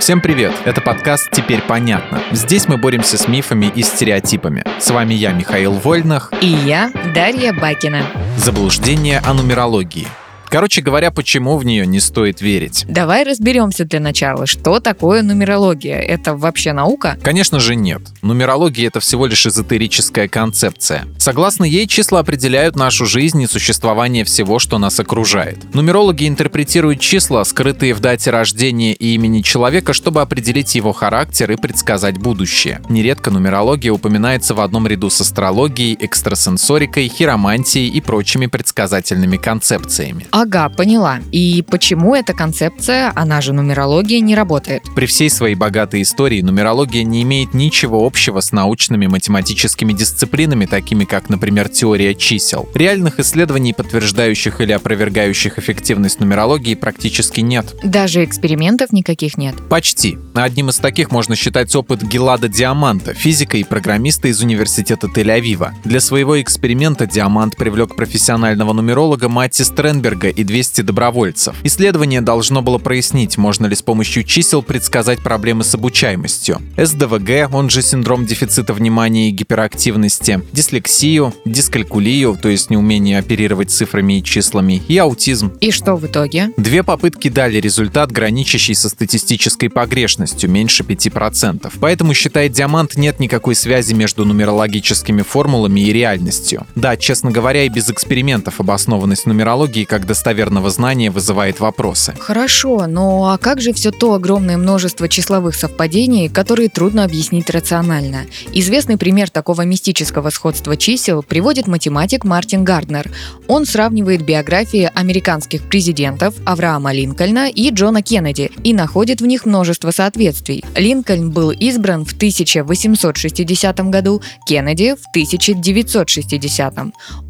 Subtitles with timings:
[0.00, 0.52] Всем привет!
[0.64, 2.22] Это подкаст «Теперь понятно».
[2.30, 4.62] Здесь мы боремся с мифами и стереотипами.
[4.78, 6.32] С вами я, Михаил Вольнах.
[6.40, 8.06] И я, Дарья Бакина.
[8.36, 10.06] Заблуждение о нумерологии.
[10.48, 12.84] Короче говоря, почему в нее не стоит верить?
[12.88, 15.98] Давай разберемся для начала, что такое нумерология.
[15.98, 17.18] Это вообще наука?
[17.22, 18.02] Конечно же нет.
[18.22, 21.04] Нумерология— это всего лишь эзотерическая концепция.
[21.18, 25.74] Согласно ей, числа определяют нашу жизнь и существование всего, что нас окружает.
[25.74, 31.56] Нумерологи интерпретируют числа, скрытые в дате рождения и имени человека, чтобы определить его характер и
[31.56, 32.80] предсказать будущее.
[32.88, 40.26] Нередко нумерология упоминается в одном ряду с астрологией, экстрасенсорикой, хиромантией и прочими предсказательными концепциями.
[40.40, 41.18] Ага, поняла.
[41.32, 44.84] И почему эта концепция, она же нумерология, не работает?
[44.94, 51.04] При всей своей богатой истории нумерология не имеет ничего общего с научными математическими дисциплинами, такими
[51.06, 52.68] как, например, теория чисел.
[52.74, 57.74] Реальных исследований, подтверждающих или опровергающих эффективность нумерологии, практически нет.
[57.82, 59.56] Даже экспериментов никаких нет?
[59.68, 60.18] Почти.
[60.34, 65.72] Одним из таких можно считать опыт Гелада Диаманта, физика и программиста из университета Тель-Авива.
[65.84, 71.56] Для своего эксперимента Диамант привлек профессионального нумеролога Матти Стренберга и 200 добровольцев.
[71.64, 76.60] Исследование должно было прояснить, можно ли с помощью чисел предсказать проблемы с обучаемостью.
[76.76, 84.18] СДВГ, он же синдром дефицита внимания и гиперактивности, дислексию, дискалькулию, то есть неумение оперировать цифрами
[84.18, 85.52] и числами, и аутизм.
[85.60, 86.50] И что в итоге?
[86.56, 91.72] Две попытки дали результат, граничащий со статистической погрешностью, меньше 5%.
[91.80, 96.66] Поэтому, считает Диамант, нет никакой связи между нумерологическими формулами и реальностью.
[96.74, 102.12] Да, честно говоря, и без экспериментов обоснованность нумерологии как достоверного знания вызывает вопросы.
[102.18, 108.26] Хорошо, но а как же все то огромное множество числовых совпадений, которые трудно объяснить рационально?
[108.52, 113.08] Известный пример такого мистического сходства чисел приводит математик Мартин Гарднер.
[113.46, 119.92] Он сравнивает биографии американских президентов Авраама Линкольна и Джона Кеннеди и находит в них множество
[119.92, 120.64] соответствий.
[120.74, 126.74] Линкольн был избран в 1860 году, Кеннеди в 1960.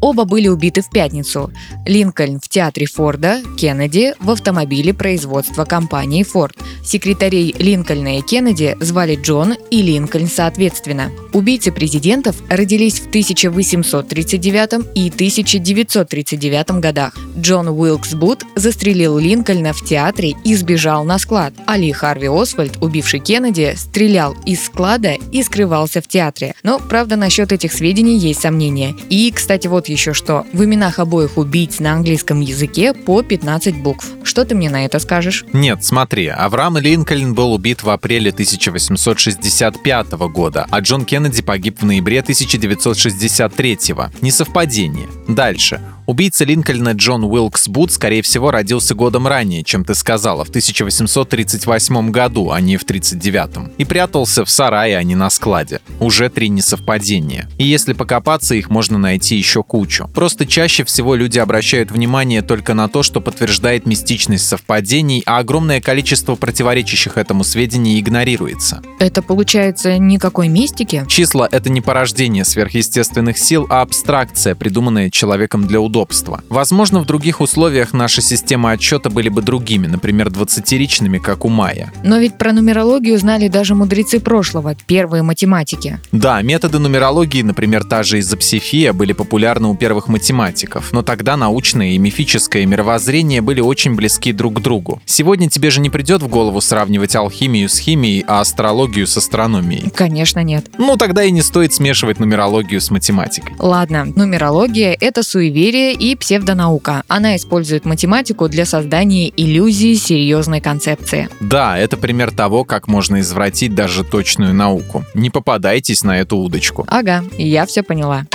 [0.01, 1.51] Оба были убиты в пятницу.
[1.85, 6.55] Линкольн в театре Форда, Кеннеди в автомобиле производства компании Ford.
[6.83, 11.11] Секретарей Линкольна и Кеннеди звали Джон и Линкольн соответственно.
[11.33, 17.15] Убийцы президентов родились в 1839 и 1939 годах.
[17.37, 21.53] Джон Уилкс Бут застрелил Линкольна в театре и сбежал на склад.
[21.67, 26.55] А Ли Харви Освальд, убивший Кеннеди, стрелял из склада и скрывался в театре.
[26.63, 28.95] Но, правда, насчет этих сведений есть сомнения.
[29.09, 30.45] И, кстати, вот еще что.
[30.53, 34.07] В именах обоих убийц на английском языке по 15 букв.
[34.23, 35.45] Что ты мне на это скажешь?
[35.53, 41.85] Нет, смотри, Авраам Линкольн был убит в апреле 1865 года, а Джон Кеннеди погиб в
[41.85, 43.77] ноябре 1963.
[44.21, 45.07] Несовпадение.
[45.27, 45.81] Дальше.
[46.09, 52.09] Убийца Линкольна Джон Уилкс Бут, скорее всего, родился годом ранее, чем ты сказала, в 1838
[52.09, 53.75] году, а не в 1939.
[53.77, 55.81] И прятался в сарае, а не на складе.
[55.99, 57.47] Уже три несовпадения.
[57.59, 60.09] И если покопаться, их можно найти еще кучу.
[60.11, 65.79] Просто чаще всего люди обращают внимание только на то, что подтверждает мистичность совпадений, а огромное
[65.79, 68.81] количество противоречащих этому сведений игнорируется.
[68.97, 71.05] Это получается никакой мистики?
[71.07, 76.41] Числа— это не порождение сверхъестественных сил, а абстракция, придуманная человеком для удобства удобства.
[76.49, 81.91] Возможно, в других условиях наши системы отчета были бы другими, например, 20-ричными, как у Майя.
[82.03, 85.99] Но ведь про нумерологию знали даже мудрецы прошлого, первые математики.
[86.11, 91.89] Да, методы нумерологии, например, та же изопсифия, были популярны у первых математиков, но тогда научное
[91.89, 95.01] и мифическое мировоззрение были очень близки друг к другу.
[95.05, 99.89] Сегодня тебе же не придет в голову сравнивать алхимию с химией, а астрологию с астрономией.
[99.89, 100.67] Конечно, нет.
[100.77, 103.53] Ну, тогда и не стоит смешивать нумерологию с математикой.
[103.59, 107.03] Ладно, нумерология— это суеверие и псевдонаука.
[107.07, 111.29] Она использует математику для создания иллюзии серьезной концепции.
[111.39, 115.05] Да, это пример того, как можно извратить даже точную науку.
[115.13, 116.85] Не попадайтесь на эту удочку.
[116.87, 118.25] Ага, я все поняла.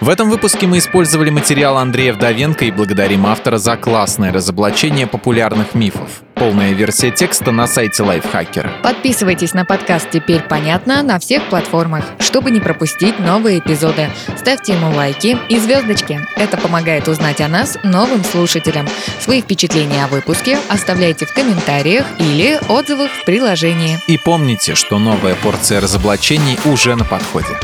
[0.00, 5.74] В этом выпуске мы использовали материал Андрея Вдовенко и благодарим автора за классное разоблачение популярных
[5.74, 6.22] мифов.
[6.36, 8.70] Полная версия текста на сайте Лайфхакера.
[8.82, 14.10] Подписывайтесь на подкаст «Теперь понятно» на всех платформах, чтобы не пропустить новые эпизоды.
[14.36, 16.20] Ставьте ему лайки и звездочки.
[16.36, 18.86] Это помогает узнать о нас новым слушателям.
[19.18, 23.98] Свои впечатления о выпуске оставляйте в комментариях или отзывах в приложении.
[24.06, 27.56] И помните, что новая порция разоблачений уже на подходе.